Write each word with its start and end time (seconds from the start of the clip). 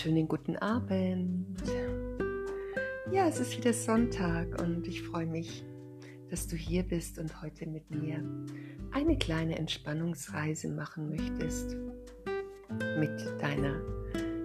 Schönen 0.00 0.28
guten 0.28 0.54
Abend. 0.58 1.60
Ja, 3.10 3.26
es 3.26 3.40
ist 3.40 3.58
wieder 3.58 3.72
Sonntag 3.72 4.62
und 4.62 4.86
ich 4.86 5.02
freue 5.02 5.26
mich, 5.26 5.64
dass 6.30 6.46
du 6.46 6.54
hier 6.54 6.84
bist 6.84 7.18
und 7.18 7.42
heute 7.42 7.66
mit 7.66 7.90
mir 7.90 8.22
eine 8.92 9.18
kleine 9.18 9.58
Entspannungsreise 9.58 10.68
machen 10.68 11.08
möchtest 11.08 11.76
mit 13.00 13.42
deiner 13.42 13.82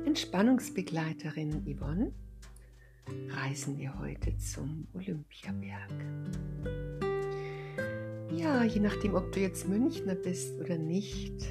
Entspannungsbegleiterin 0.08 1.64
Yvonne. 1.68 2.12
Reisen 3.30 3.78
wir 3.78 4.00
heute 4.00 4.36
zum 4.38 4.88
Olympiaberg. 4.96 5.94
Ja, 8.32 8.64
je 8.64 8.80
nachdem, 8.80 9.14
ob 9.14 9.32
du 9.32 9.40
jetzt 9.40 9.70
Münchner 9.70 10.16
bist 10.16 10.60
oder 10.60 10.80
nicht, 10.80 11.48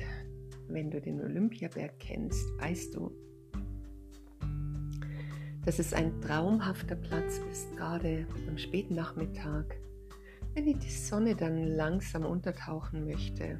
wenn 0.66 0.90
du 0.90 1.00
den 1.00 1.20
Olympiaberg 1.20 2.00
kennst, 2.00 2.48
weißt 2.58 2.96
du, 2.96 3.12
dass 5.64 5.78
es 5.78 5.92
ein 5.92 6.20
traumhafter 6.20 6.96
Platz 6.96 7.40
ist, 7.50 7.76
gerade 7.76 8.26
am 8.48 8.58
späten 8.58 8.94
Nachmittag, 8.94 9.76
wenn 10.54 10.64
die 10.64 10.90
Sonne 10.90 11.36
dann 11.36 11.76
langsam 11.76 12.24
untertauchen 12.24 13.04
möchte. 13.04 13.58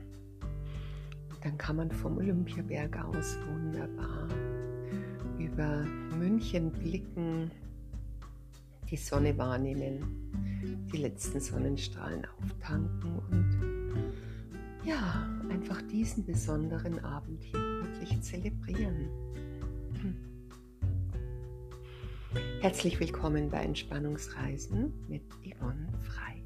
Dann 1.42 1.59
kann 1.59 1.77
man 1.77 1.91
vom 1.91 2.19
Olympiaberg 2.19 3.05
aus 3.05 3.37
wunderbar 3.48 4.28
über 5.38 5.84
München 6.16 6.70
blicken, 6.70 7.51
die 8.91 8.97
Sonne 8.97 9.37
wahrnehmen, 9.39 10.30
die 10.92 10.98
letzten 10.98 11.41
Sonnenstrahlen 11.41 12.27
auftanken 12.41 13.19
und 13.30 13.83
ja, 14.84 15.28
einfach 15.48 15.80
diesen 15.83 16.25
besonderen 16.25 16.98
Abend 17.05 17.42
hier 17.42 17.61
wirklich 17.61 18.20
zelebrieren. 18.23 19.08
Herzlich 22.61 22.98
willkommen 22.98 23.50
bei 23.50 23.62
Entspannungsreisen 23.62 24.92
mit 25.08 25.22
Yvonne 25.44 25.88
Frei. 26.00 26.42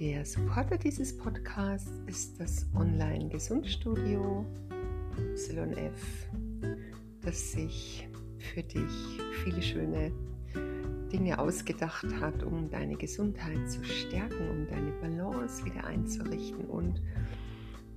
Der 0.00 0.24
Supporter 0.24 0.76
dieses 0.76 1.16
Podcasts 1.16 2.00
ist 2.06 2.40
das 2.40 2.66
Online-Gesundstudio 2.74 4.44
YF, 5.36 6.28
das 7.22 7.52
sich 7.52 8.08
für 8.38 8.62
dich 8.64 9.20
viele 9.44 9.62
schöne 9.62 10.10
Dinge 11.12 11.38
ausgedacht 11.38 12.06
hat, 12.20 12.42
um 12.42 12.68
deine 12.70 12.96
Gesundheit 12.96 13.70
zu 13.70 13.84
stärken, 13.84 14.50
um 14.50 14.66
deine 14.66 14.90
Balance 15.00 15.64
wieder 15.64 15.84
einzurichten 15.84 16.64
und 16.64 17.00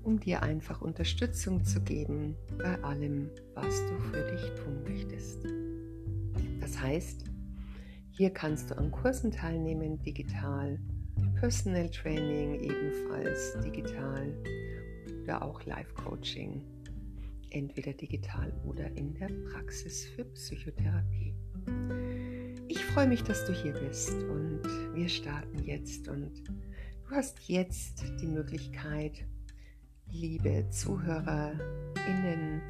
um 0.03 0.19
dir 0.19 0.44
einfach 0.44 0.81
Unterstützung 0.81 1.63
zu 1.63 1.81
geben 1.81 2.35
bei 2.59 2.81
allem, 2.83 3.31
was 3.55 3.83
du 3.88 3.99
für 4.11 4.23
dich 4.31 4.41
tun 4.61 4.83
möchtest. 4.83 5.39
Das 6.67 6.81
heißt, 6.81 7.23
hier 8.11 8.29
kannst 8.29 8.69
du 8.69 8.77
an 8.77 8.91
Kursen 8.91 9.31
teilnehmen, 9.31 10.01
digital, 10.03 10.77
Personal 11.39 11.89
Training 11.89 12.59
ebenfalls 12.59 13.57
digital 13.63 14.33
oder 15.23 15.43
auch 15.43 15.63
Live-Coaching, 15.63 16.61
entweder 17.51 17.93
digital 17.93 18.51
oder 18.65 18.85
in 18.97 19.13
der 19.13 19.29
Praxis 19.49 20.07
für 20.07 20.25
Psychotherapie. 20.25 21.33
Ich 22.67 22.83
freue 22.83 23.07
mich, 23.07 23.23
dass 23.23 23.45
du 23.45 23.53
hier 23.53 23.71
bist 23.71 24.11
und 24.23 24.63
wir 24.93 25.07
starten 25.07 25.63
jetzt 25.63 26.09
und 26.09 26.43
du 26.49 27.11
hast 27.11 27.47
jetzt 27.47 28.03
die 28.19 28.27
Möglichkeit, 28.27 29.23
liebe 30.11 30.67
ZuhörerInnen, 30.69 32.61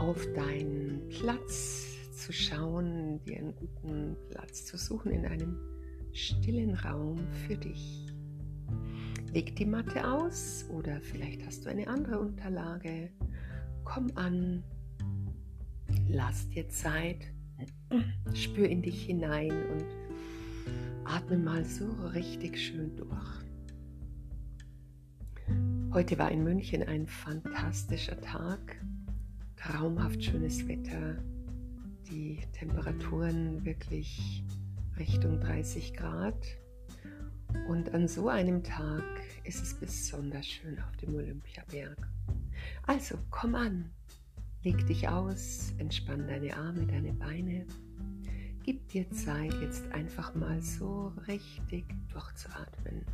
auf 0.00 0.26
deinen 0.34 1.08
Platz 1.10 1.87
zu 2.18 2.32
schauen, 2.32 3.22
dir 3.24 3.38
einen 3.38 3.54
guten 3.54 4.16
Platz 4.30 4.66
zu 4.66 4.76
suchen 4.76 5.12
in 5.12 5.24
einem 5.24 5.56
stillen 6.12 6.74
Raum 6.74 7.18
für 7.46 7.56
dich. 7.56 8.06
Leg 9.32 9.54
die 9.56 9.66
Matte 9.66 10.10
aus 10.10 10.66
oder 10.70 11.00
vielleicht 11.00 11.46
hast 11.46 11.64
du 11.64 11.70
eine 11.70 11.86
andere 11.86 12.18
Unterlage. 12.18 13.10
Komm 13.84 14.10
an, 14.16 14.64
lass 16.08 16.48
dir 16.48 16.68
Zeit, 16.68 17.32
spür 18.34 18.68
in 18.68 18.82
dich 18.82 19.04
hinein 19.04 19.52
und 19.52 19.86
atme 21.04 21.38
mal 21.38 21.64
so 21.64 21.86
richtig 22.14 22.58
schön 22.58 22.96
durch. 22.96 23.38
Heute 25.92 26.18
war 26.18 26.32
in 26.32 26.42
München 26.42 26.82
ein 26.82 27.06
fantastischer 27.06 28.20
Tag, 28.20 28.76
traumhaft 29.56 30.22
schönes 30.22 30.66
Wetter, 30.66 31.22
die 32.10 32.38
Temperaturen 32.52 33.64
wirklich 33.64 34.42
Richtung 34.98 35.40
30 35.40 35.94
Grad. 35.94 36.46
Und 37.68 37.94
an 37.94 38.08
so 38.08 38.28
einem 38.28 38.62
Tag 38.62 39.04
ist 39.44 39.62
es 39.62 39.74
besonders 39.74 40.46
schön 40.46 40.78
auf 40.80 40.96
dem 40.98 41.14
Olympiaberg. 41.14 41.96
Also 42.86 43.16
komm 43.30 43.54
an, 43.54 43.90
leg 44.62 44.86
dich 44.86 45.08
aus, 45.08 45.72
entspann 45.78 46.26
deine 46.26 46.56
Arme, 46.56 46.86
deine 46.86 47.12
Beine. 47.12 47.66
Gib 48.64 48.88
dir 48.88 49.10
Zeit, 49.10 49.54
jetzt 49.62 49.90
einfach 49.92 50.34
mal 50.34 50.60
so 50.60 51.12
richtig 51.26 51.86
durchzuatmen. 52.12 53.04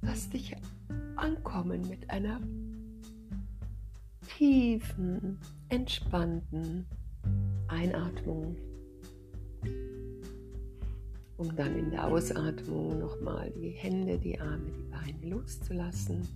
Lass 0.00 0.28
dich 0.30 0.56
ankommen 1.14 1.88
mit 1.88 2.10
einer 2.10 2.40
tiefen, 4.36 5.38
entspannten 5.68 6.86
Einatmung, 7.68 8.56
um 11.36 11.56
dann 11.56 11.76
in 11.76 11.90
der 11.90 12.06
Ausatmung 12.06 12.98
nochmal 12.98 13.52
die 13.56 13.70
Hände, 13.70 14.18
die 14.18 14.38
Arme, 14.40 14.70
die 14.70 14.90
Beine 14.90 15.34
loszulassen, 15.34 16.26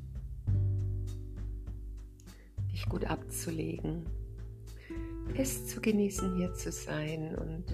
dich 2.73 2.87
gut 2.87 3.05
abzulegen, 3.05 4.05
es 5.37 5.67
zu 5.67 5.81
genießen, 5.81 6.37
hier 6.37 6.55
zu 6.55 6.73
sein 6.73 7.35
und 7.37 7.65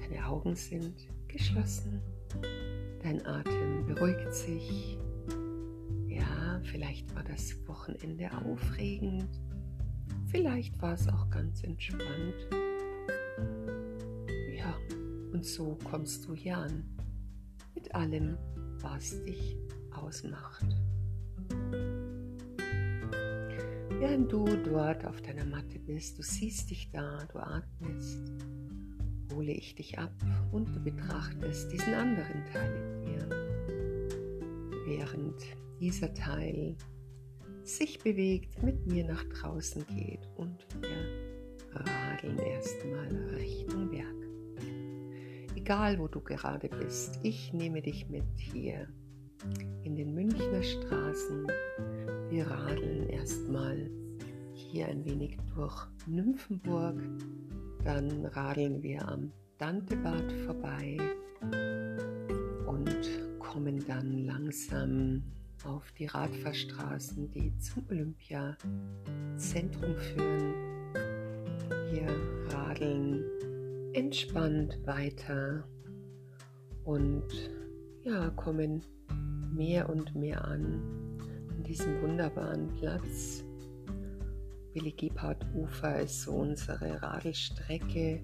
deine 0.00 0.26
Augen 0.26 0.54
sind 0.54 1.08
geschlossen, 1.28 2.00
dein 3.02 3.24
Atem 3.26 3.86
beruhigt 3.86 4.32
sich 4.32 4.99
vielleicht 6.70 7.12
war 7.14 7.24
das 7.24 7.56
Wochenende 7.66 8.30
aufregend, 8.46 9.28
vielleicht 10.26 10.80
war 10.80 10.94
es 10.94 11.08
auch 11.08 11.28
ganz 11.30 11.64
entspannt. 11.64 12.48
Ja, 14.56 14.76
und 15.32 15.44
so 15.44 15.76
kommst 15.84 16.26
du 16.26 16.34
hier 16.34 16.58
an 16.58 16.84
mit 17.74 17.92
allem, 17.94 18.38
was 18.80 19.22
dich 19.24 19.56
ausmacht. 19.90 20.64
Während 23.98 24.32
du 24.32 24.44
dort 24.64 25.04
auf 25.04 25.20
deiner 25.22 25.44
Matte 25.44 25.78
bist, 25.80 26.18
du 26.18 26.22
siehst 26.22 26.70
dich 26.70 26.90
da, 26.90 27.18
du 27.32 27.38
atmest, 27.38 28.32
hole 29.34 29.52
ich 29.52 29.74
dich 29.74 29.98
ab 29.98 30.14
und 30.52 30.74
du 30.74 30.80
betrachtest 30.80 31.72
diesen 31.72 31.94
anderen 31.94 32.44
Teil 32.52 32.76
in 32.76 33.02
dir. 33.02 33.28
Während 34.86 35.34
dieser 35.80 36.12
Teil 36.12 36.76
sich 37.62 37.98
bewegt, 37.98 38.62
mit 38.62 38.86
mir 38.86 39.04
nach 39.06 39.24
draußen 39.24 39.84
geht 39.86 40.28
und 40.36 40.66
wir 40.80 41.80
radeln 41.80 42.38
erstmal 42.38 43.08
Richtung 43.36 43.90
Berg. 43.90 44.14
Egal 45.56 45.98
wo 45.98 46.08
du 46.08 46.20
gerade 46.20 46.68
bist, 46.68 47.18
ich 47.22 47.52
nehme 47.52 47.80
dich 47.80 48.08
mit 48.08 48.24
hier 48.36 48.88
in 49.84 49.96
den 49.96 50.14
Münchner 50.14 50.62
Straßen. 50.62 51.46
Wir 52.28 52.46
radeln 52.46 53.08
erstmal 53.08 53.90
hier 54.52 54.86
ein 54.88 55.04
wenig 55.04 55.38
durch 55.54 55.86
Nymphenburg, 56.06 57.00
dann 57.84 58.26
radeln 58.26 58.82
wir 58.82 59.06
am 59.08 59.32
Dantebad 59.58 60.32
vorbei 60.44 60.98
und 62.66 63.38
kommen 63.38 63.84
dann 63.86 64.24
langsam 64.24 65.22
auf 65.64 65.90
die 65.92 66.06
Radfahrstraßen, 66.06 67.30
die 67.30 67.56
zum 67.58 67.84
Olympiazentrum 67.90 69.96
führen. 69.96 70.54
Wir 71.90 72.08
radeln 72.54 73.24
entspannt 73.92 74.78
weiter 74.86 75.64
und 76.84 77.24
ja, 78.02 78.30
kommen 78.30 78.82
mehr 79.52 79.88
und 79.88 80.14
mehr 80.14 80.44
an 80.44 81.00
an 81.60 81.64
diesem 81.64 82.00
wunderbaren 82.00 82.68
Platz. 82.78 83.44
Willi 84.72 84.92
Gebhardt 84.92 85.44
Ufer 85.54 86.00
ist 86.00 86.22
so 86.22 86.32
unsere 86.32 87.02
Radelstrecke, 87.02 88.22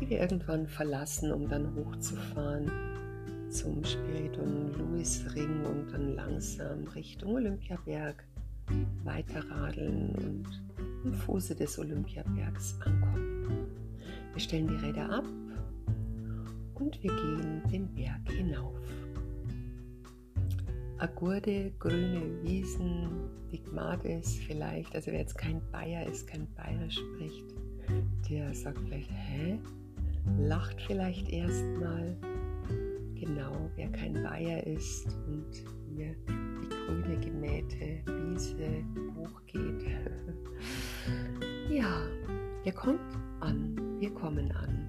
die 0.00 0.10
wir 0.10 0.20
irgendwann 0.20 0.68
verlassen, 0.68 1.32
um 1.32 1.48
dann 1.48 1.74
hochzufahren 1.74 2.70
zum 3.50 3.82
Spiridon 3.82 4.05
Louis 4.44 5.24
Ring 5.34 5.64
und 5.64 5.92
dann 5.92 6.14
langsam 6.14 6.84
Richtung 6.94 7.34
Olympiaberg 7.36 8.24
weiterradeln 9.04 10.10
und 10.16 10.46
am 11.04 11.14
Fuße 11.14 11.54
des 11.54 11.78
Olympiabergs 11.78 12.78
ankommen. 12.84 13.68
Wir 14.32 14.40
stellen 14.40 14.68
die 14.68 14.86
Räder 14.86 15.10
ab 15.10 15.24
und 16.74 17.02
wir 17.02 17.14
gehen 17.14 17.62
den 17.70 17.94
Berg 17.94 18.30
hinauf. 18.30 18.76
Agurde, 20.98 21.72
grüne 21.78 22.42
Wiesen, 22.42 23.08
Digmates 23.52 24.36
vielleicht, 24.46 24.94
also 24.94 25.10
wer 25.12 25.20
jetzt 25.20 25.36
kein 25.36 25.60
Bayer 25.70 26.06
ist, 26.06 26.26
kein 26.26 26.46
Bayerisch 26.54 26.98
spricht, 26.98 27.44
der 28.30 28.54
sagt 28.54 28.78
vielleicht, 28.80 29.10
hä? 29.10 29.58
Lacht 30.38 30.80
vielleicht 30.82 31.28
erstmal. 31.30 32.16
Genau, 33.18 33.70
wer 33.76 33.88
kein 33.92 34.12
Bayer 34.12 34.66
ist 34.66 35.06
und 35.26 35.50
hier 35.88 36.14
die 36.28 36.68
grüne 36.68 37.18
gemähte 37.18 38.02
Wiese 38.04 38.84
hochgeht. 39.16 39.86
ja, 41.70 42.02
ihr 42.64 42.72
kommt 42.72 43.00
an, 43.40 43.98
wir 43.98 44.12
kommen 44.12 44.52
an. 44.52 44.88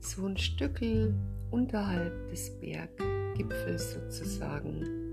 So 0.00 0.26
ein 0.26 0.36
Stückel 0.38 1.14
unterhalb 1.50 2.30
des 2.30 2.50
Berggipfels 2.60 3.92
sozusagen 3.92 5.04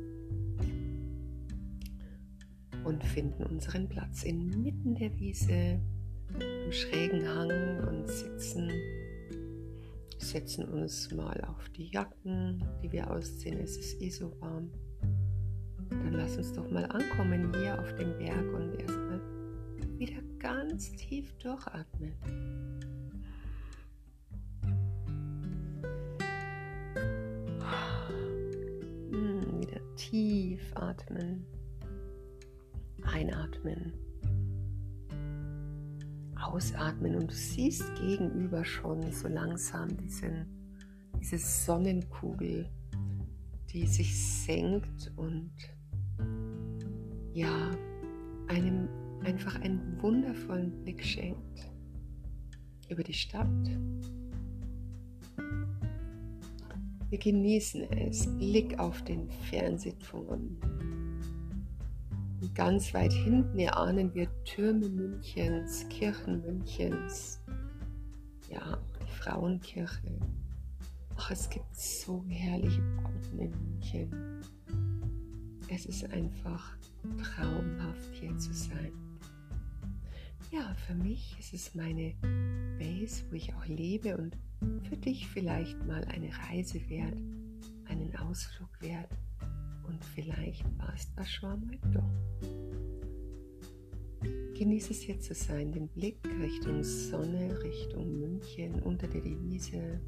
und 2.85 3.03
finden 3.03 3.43
unseren 3.43 3.89
Platz 3.89 4.23
inmitten 4.23 4.95
der 4.95 5.17
Wiese 5.19 5.79
im 6.39 6.71
schrägen 6.71 7.27
Hang 7.27 7.87
und 7.87 8.07
sitzen, 8.07 8.71
setzen 10.21 10.65
uns 10.65 11.11
mal 11.11 11.39
auf 11.45 11.69
die 11.69 11.89
Jacken, 11.89 12.63
die 12.81 12.91
wir 12.91 13.09
ausziehen. 13.09 13.59
Es 13.59 13.77
ist 13.77 14.01
eh 14.01 14.09
so 14.09 14.31
warm. 14.39 14.71
Dann 15.89 16.13
lass 16.13 16.37
uns 16.37 16.53
doch 16.53 16.69
mal 16.69 16.85
ankommen 16.85 17.53
hier 17.55 17.79
auf 17.79 17.93
dem 17.95 18.17
Berg 18.17 18.53
und 18.53 18.79
erstmal 18.79 19.19
wieder 19.97 20.21
ganz 20.39 20.91
tief 20.93 21.33
durchatmen. 21.39 22.13
tief 30.11 30.59
atmen, 30.75 31.45
einatmen, 33.03 33.93
ausatmen 36.51 37.15
und 37.15 37.31
du 37.31 37.35
siehst 37.35 37.83
gegenüber 37.95 38.63
schon 38.65 39.11
so 39.11 39.27
langsam 39.27 39.95
diesen, 39.97 40.45
diese 41.19 41.37
Sonnenkugel, 41.37 42.69
die 43.69 43.87
sich 43.87 44.15
senkt 44.43 45.11
und 45.15 45.51
ja, 47.33 47.71
einem 48.47 48.89
einfach 49.23 49.59
einen 49.61 50.01
wundervollen 50.01 50.83
Blick 50.83 51.03
schenkt 51.03 51.71
über 52.89 53.03
die 53.03 53.13
Stadt, 53.13 53.47
Wir 57.11 57.17
genießen 57.17 57.91
es. 57.91 58.25
Blick 58.37 58.79
auf 58.79 59.03
den 59.03 59.29
Fernsehturm. 59.49 60.55
Ganz 62.55 62.91
weit 62.95 63.13
hinten 63.13 63.59
erahnen 63.59 64.11
wir 64.15 64.27
Türme 64.45 64.89
Münchens, 64.89 65.87
Kirchen 65.89 66.41
Münchens. 66.41 67.39
Ja, 68.49 68.79
die 68.99 69.11
Frauenkirche. 69.11 70.19
Ach, 71.17 71.29
es 71.29 71.47
gibt 71.51 71.75
so 71.75 72.25
herrliche 72.27 72.81
Bauten 72.81 73.39
in 73.39 73.51
München. 73.51 74.41
Es 75.69 75.85
ist 75.85 76.11
einfach 76.11 76.75
traumhaft 77.21 78.11
hier 78.13 78.35
zu 78.39 78.51
sein. 78.53 78.91
Ja, 80.51 80.73
für 80.87 80.95
mich 80.95 81.37
ist 81.39 81.53
es 81.53 81.75
meine 81.75 82.15
Base, 82.79 83.23
wo 83.29 83.35
ich 83.35 83.53
auch 83.53 83.65
lebe 83.67 84.17
und 84.17 84.35
für 84.87 84.97
dich 84.97 85.27
vielleicht 85.27 85.77
mal 85.85 86.03
eine 86.05 86.29
Reise 86.49 86.81
wert, 86.89 87.15
einen 87.87 88.15
Ausflug 88.15 88.69
wert 88.81 89.09
und 89.87 90.03
vielleicht 90.03 90.63
war 90.77 90.93
es 90.95 91.13
das 91.15 91.29
doch. 91.93 92.03
Genieße 94.57 94.91
es 94.91 95.01
hier 95.01 95.19
zu 95.19 95.33
sein, 95.33 95.71
den 95.71 95.87
Blick 95.87 96.17
Richtung 96.39 96.83
Sonne, 96.83 97.61
Richtung 97.63 98.19
München, 98.19 98.81
unter 98.83 99.07
der 99.07 99.21
Devise, 99.21 99.99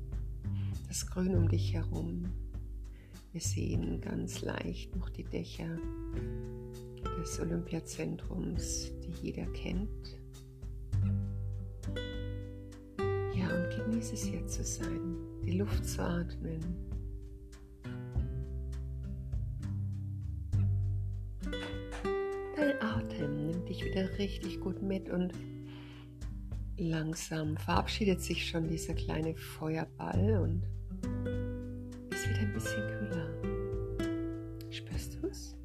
das 0.88 1.06
Grün 1.08 1.36
um 1.36 1.50
dich 1.50 1.74
herum. 1.74 2.24
Wir 3.32 3.42
sehen 3.42 4.00
ganz 4.00 4.42
leicht 4.42 4.96
noch 4.96 5.10
die 5.10 5.24
Dächer 5.24 5.78
des 7.20 7.40
Olympiazentrums, 7.40 8.92
die 9.02 9.28
jeder 9.28 9.46
kennt 9.54 10.20
und 13.54 13.70
genieße 13.70 14.14
es 14.14 14.24
hier 14.24 14.46
zu 14.48 14.64
sein, 14.64 15.18
die 15.46 15.58
Luft 15.58 15.86
zu 15.86 16.02
atmen. 16.02 16.93
Dich 23.74 23.86
wieder 23.86 24.18
richtig 24.20 24.60
gut 24.60 24.82
mit 24.84 25.10
und 25.10 25.34
langsam 26.78 27.58
verabschiedet 27.58 28.22
sich 28.22 28.48
schon 28.48 28.68
dieser 28.68 28.94
kleine 28.94 29.36
Feuerball 29.36 30.40
und 30.42 30.64
ist 32.12 32.30
wieder 32.30 32.40
ein 32.40 32.54
bisschen 32.54 32.88
kühler. 32.88 34.70
Spürst 34.70 35.18
du 35.20 35.28
es? 35.28 35.56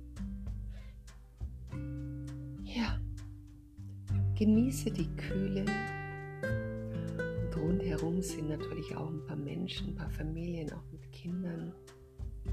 Ja. 2.64 2.98
Genieße 4.38 4.90
die 4.90 5.08
Kühle 5.16 5.64
rundherum 7.56 8.22
sind 8.22 8.48
natürlich 8.48 8.96
auch 8.96 9.10
ein 9.10 9.26
paar 9.26 9.36
Menschen, 9.36 9.88
ein 9.88 9.94
paar 9.96 10.10
Familien, 10.10 10.72
auch 10.72 10.92
mit 10.92 11.10
Kindern. 11.10 11.72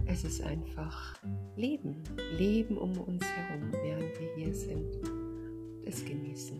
Es 0.07 0.23
ist 0.23 0.41
einfach 0.41 1.15
Leben, 1.55 2.03
Leben 2.37 2.77
um 2.77 2.97
uns 2.97 3.23
herum, 3.23 3.71
während 3.71 4.19
wir 4.19 4.35
hier 4.35 4.53
sind 4.53 4.95
und 4.95 5.24
es 5.85 6.03
genießen, 6.03 6.59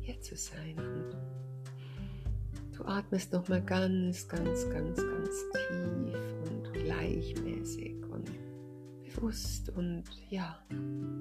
hier 0.00 0.20
zu 0.20 0.36
sein. 0.36 0.76
Du 2.76 2.84
atmest 2.84 3.32
nochmal 3.32 3.62
ganz, 3.62 4.28
ganz, 4.28 4.68
ganz, 4.68 4.96
ganz 4.98 5.44
tief 5.52 6.50
und 6.50 6.72
gleichmäßig 6.72 8.04
und 8.10 8.30
bewusst 9.02 9.70
und 9.70 10.04
ja, 10.28 10.62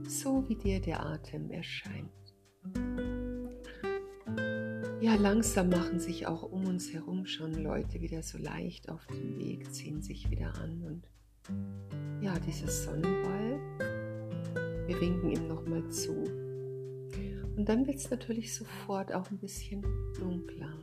so 0.07 0.43
wie 0.47 0.55
dir 0.55 0.81
der 0.81 1.05
Atem 1.05 1.49
erscheint. 1.49 2.11
Ja, 5.01 5.15
langsam 5.15 5.69
machen 5.69 5.99
sich 5.99 6.25
auch 6.25 6.43
um 6.43 6.65
uns 6.65 6.91
herum 6.91 7.25
schon 7.25 7.53
Leute 7.53 8.01
wieder 8.01 8.23
so 8.23 8.37
leicht 8.37 8.89
auf 8.89 9.05
den 9.07 9.37
Weg, 9.37 9.71
ziehen 9.71 10.01
sich 10.01 10.31
wieder 10.31 10.53
an 10.55 10.81
und 10.83 11.07
ja, 12.21 12.37
dieser 12.39 12.67
Sonnenball, 12.67 13.59
wir 14.87 14.99
winken 14.99 15.29
ihm 15.29 15.47
nochmal 15.47 15.87
zu. 15.89 16.23
Und 17.55 17.69
dann 17.69 17.87
wird 17.87 17.97
es 17.97 18.09
natürlich 18.09 18.53
sofort 18.53 19.13
auch 19.13 19.29
ein 19.31 19.37
bisschen 19.37 19.81
dunkler. 20.19 20.73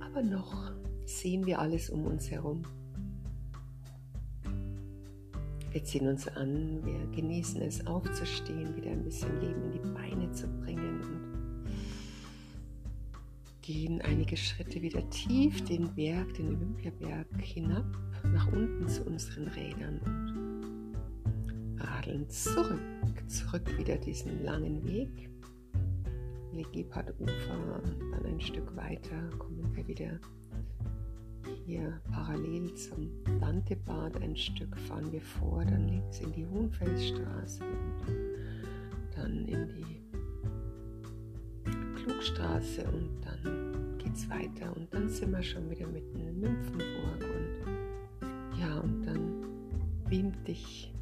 Aber 0.00 0.22
noch 0.22 0.72
sehen 1.04 1.44
wir 1.44 1.58
alles 1.58 1.90
um 1.90 2.06
uns 2.06 2.30
herum. 2.30 2.62
Wir 5.72 5.82
ziehen 5.82 6.06
uns 6.06 6.28
an, 6.28 6.84
wir 6.84 7.04
genießen 7.16 7.60
es 7.62 7.84
aufzustehen, 7.84 8.76
wieder 8.76 8.92
ein 8.92 9.02
bisschen 9.02 9.40
Leben 9.40 9.64
in 9.64 9.72
die 9.72 9.90
Beine 9.92 10.30
zu 10.30 10.46
bringen 10.60 11.00
und 11.02 11.64
gehen 13.60 14.00
einige 14.02 14.36
Schritte 14.36 14.80
wieder 14.82 15.08
tief 15.10 15.64
den 15.64 15.92
Berg, 15.96 16.32
den 16.34 16.50
Olympiaberg 16.50 17.26
hinab, 17.40 17.86
nach 18.22 18.46
unten 18.52 18.88
zu 18.88 19.02
unseren 19.04 19.48
Rädern 19.48 20.00
radeln 21.84 22.28
zurück, 22.28 22.80
zurück 23.28 23.78
wieder 23.78 23.96
diesen 23.96 24.44
langen 24.44 24.84
Weg. 24.84 25.28
Und 27.18 28.12
dann 28.12 28.26
ein 28.26 28.40
Stück 28.40 28.74
weiter. 28.76 29.16
Kommen 29.38 29.70
wir 29.74 29.86
wieder 29.86 30.18
hier 31.66 32.00
parallel 32.10 32.74
zum 32.74 33.10
Dantebad 33.40 34.20
ein 34.22 34.36
Stück. 34.36 34.76
Fahren 34.78 35.10
wir 35.12 35.20
vor, 35.20 35.64
dann 35.64 35.88
links 35.88 36.20
in 36.20 36.32
die 36.32 36.46
Hohenfelsstraße 36.46 37.62
und 37.64 39.16
dann 39.16 39.44
in 39.46 39.68
die 39.68 40.02
Klugstraße 41.96 42.84
und 42.84 43.10
dann 43.22 43.98
geht 43.98 44.14
es 44.14 44.28
weiter. 44.30 44.74
Und 44.76 44.92
dann 44.92 45.08
sind 45.08 45.32
wir 45.32 45.42
schon 45.42 45.70
wieder 45.70 45.86
mitten 45.86 46.20
in 46.20 46.40
Nymphenburg 46.40 47.20
und 47.20 48.60
ja 48.60 48.78
und 48.80 49.04
dann 49.04 49.44
beamt 50.08 50.46
dich 50.48 50.93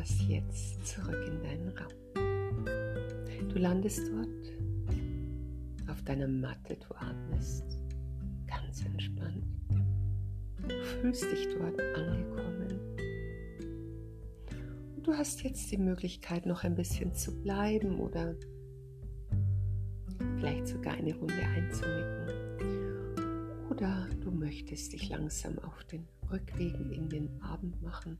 das 0.00 0.26
jetzt 0.28 0.86
zurück 0.86 1.26
in 1.26 1.42
deinen 1.42 1.68
Raum. 1.76 2.64
Du 3.50 3.58
landest 3.58 4.00
dort 4.10 4.28
auf 5.90 6.02
deiner 6.04 6.26
Matte, 6.26 6.76
du 6.76 6.94
atmest 6.94 7.64
ganz 8.46 8.82
entspannt. 8.82 9.44
Du 10.66 10.82
fühlst 10.84 11.24
dich 11.30 11.48
dort 11.48 11.78
angekommen. 11.78 12.80
Und 14.96 15.06
du 15.06 15.12
hast 15.12 15.42
jetzt 15.42 15.70
die 15.70 15.76
Möglichkeit, 15.76 16.46
noch 16.46 16.64
ein 16.64 16.76
bisschen 16.76 17.12
zu 17.12 17.38
bleiben 17.42 18.00
oder 18.00 18.34
vielleicht 20.36 20.68
sogar 20.68 20.94
eine 20.94 21.14
Runde 21.14 21.34
einzunicken. 21.34 22.30
Oder 23.68 24.08
du 24.22 24.30
möchtest 24.30 24.94
dich 24.94 25.10
langsam 25.10 25.58
auf 25.58 25.84
den 25.84 26.08
Rückwegen 26.30 26.90
in 26.90 27.10
den 27.10 27.42
Abend 27.42 27.82
machen. 27.82 28.18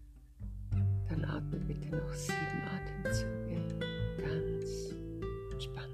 Dann 1.21 1.31
atme 1.31 1.59
bitte 1.61 1.95
noch 1.95 2.13
sieben 2.13 2.63
Atemzüge 2.65 3.61
ganz 4.19 4.95
entspannt. 5.53 5.89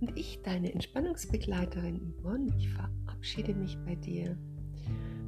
Und 0.00 0.16
ich, 0.16 0.40
deine 0.42 0.72
Entspannungsbegleiterin 0.72 2.14
Yvonne, 2.14 2.52
ich 2.56 2.70
verabschiede 2.70 3.54
mich 3.54 3.76
bei 3.84 3.94
dir. 3.94 4.36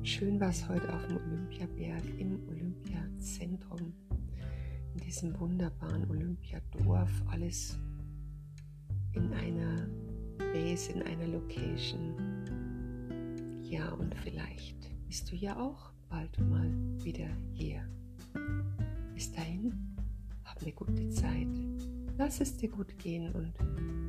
Schön 0.02 0.40
war 0.40 0.50
es 0.50 0.68
heute 0.68 0.92
auf 0.94 1.06
dem 1.06 1.18
Olympiaberg, 1.18 2.02
im 2.18 2.48
Olympiazentrum, 2.48 3.92
in 4.94 5.00
diesem 5.00 5.38
wunderbaren 5.38 6.08
Olympiadorf, 6.08 7.10
alles 7.26 7.78
in 9.12 9.32
einer 9.34 9.86
Base, 10.52 10.92
in 10.92 11.02
einer 11.02 11.26
Location. 11.26 12.14
Ja, 13.62 13.90
und 13.92 14.14
vielleicht 14.14 14.76
bist 15.06 15.30
du 15.30 15.36
ja 15.36 15.58
auch 15.58 15.92
bald 16.08 16.38
mal 16.40 16.72
wieder 17.02 17.28
hier. 17.52 17.82
Bis 19.14 19.32
dahin, 19.32 19.96
hab 20.44 20.60
eine 20.62 20.72
gute 20.72 21.08
Zeit. 21.10 21.48
Lass 22.16 22.40
es 22.40 22.56
dir 22.56 22.68
gut 22.68 22.98
gehen 22.98 23.32
und 23.32 23.52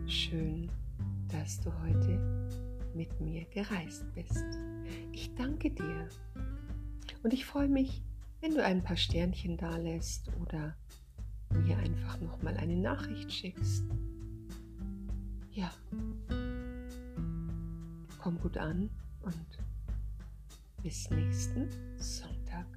schön, 0.09 0.69
dass 1.27 1.59
du 1.61 1.71
heute 1.83 2.47
mit 2.95 3.19
mir 3.21 3.45
gereist 3.45 4.05
bist. 4.13 4.45
Ich 5.11 5.33
danke 5.35 5.69
dir 5.69 6.09
und 7.23 7.33
ich 7.33 7.45
freue 7.45 7.69
mich, 7.69 8.01
wenn 8.41 8.55
du 8.55 8.63
ein 8.63 8.83
paar 8.83 8.97
Sternchen 8.97 9.57
da 9.57 9.77
lässt 9.77 10.29
oder 10.39 10.75
mir 11.65 11.77
einfach 11.77 12.19
nochmal 12.21 12.57
eine 12.57 12.77
Nachricht 12.77 13.31
schickst. 13.31 13.83
Ja, 15.51 15.71
komm 18.19 18.39
gut 18.39 18.57
an 18.57 18.89
und 19.21 19.59
bis 20.83 21.09
nächsten 21.09 21.67
Sonntag. 21.97 22.67